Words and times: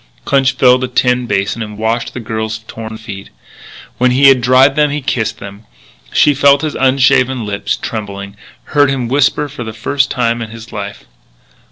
Clinch 0.25 0.53
filled 0.53 0.83
a 0.83 0.87
tin 0.87 1.27
basin 1.27 1.61
and 1.61 1.77
washed 1.77 2.15
the 2.15 2.19
girl's 2.19 2.57
torn 2.67 2.97
feet. 2.97 3.29
When 3.99 4.09
he 4.09 4.29
had 4.29 4.41
dried 4.41 4.75
them 4.75 4.89
he 4.89 4.99
kissed 4.99 5.37
them. 5.37 5.67
She 6.11 6.33
felt 6.33 6.63
his 6.63 6.73
unshaven 6.73 7.45
lips 7.45 7.77
trembling, 7.77 8.35
heard 8.73 8.89
him 8.89 9.07
whimper 9.07 9.47
for 9.47 9.63
the 9.63 9.73
first 9.73 10.09
time 10.09 10.41
in 10.41 10.49
his 10.49 10.73
life. 10.73 11.05